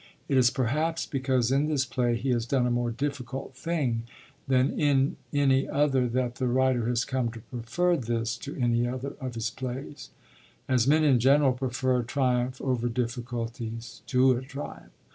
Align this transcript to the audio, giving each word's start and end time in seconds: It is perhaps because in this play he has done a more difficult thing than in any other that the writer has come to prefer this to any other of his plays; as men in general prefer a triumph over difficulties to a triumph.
It 0.27 0.35
is 0.35 0.49
perhaps 0.49 1.05
because 1.05 1.51
in 1.51 1.67
this 1.67 1.85
play 1.85 2.15
he 2.15 2.31
has 2.31 2.47
done 2.47 2.65
a 2.65 2.71
more 2.71 2.89
difficult 2.89 3.55
thing 3.55 4.05
than 4.47 4.71
in 4.79 5.17
any 5.31 5.69
other 5.69 6.07
that 6.07 6.37
the 6.37 6.47
writer 6.47 6.87
has 6.89 7.05
come 7.05 7.29
to 7.29 7.39
prefer 7.41 7.95
this 7.95 8.35
to 8.37 8.55
any 8.59 8.87
other 8.87 9.13
of 9.21 9.35
his 9.35 9.51
plays; 9.51 10.09
as 10.67 10.87
men 10.87 11.03
in 11.03 11.19
general 11.19 11.53
prefer 11.53 11.99
a 11.99 12.03
triumph 12.03 12.59
over 12.61 12.89
difficulties 12.89 14.01
to 14.07 14.31
a 14.31 14.41
triumph. 14.41 14.89